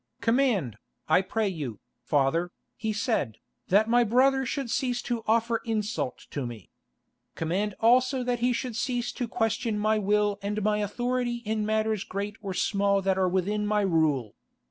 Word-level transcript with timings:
"Command, 0.19 0.77
I 1.07 1.21
pray 1.21 1.47
you, 1.47 1.79
father," 2.01 2.49
he 2.75 2.91
said, 2.91 3.37
"that 3.67 3.87
my 3.87 4.03
brother 4.03 4.47
should 4.47 4.71
cease 4.71 4.99
to 5.03 5.23
offer 5.27 5.61
insult 5.63 6.25
to 6.31 6.47
me. 6.47 6.71
Command 7.35 7.75
also 7.79 8.23
that 8.23 8.39
he 8.39 8.51
should 8.51 8.75
cease 8.75 9.11
to 9.11 9.27
question 9.27 9.77
my 9.77 9.99
will 9.99 10.39
and 10.41 10.63
my 10.63 10.79
authority 10.79 11.43
in 11.45 11.67
matters 11.67 12.03
great 12.03 12.35
or 12.41 12.55
small 12.55 13.03
that 13.03 13.19
are 13.19 13.29
within 13.29 13.67
my 13.67 13.81
rule. 13.81 14.33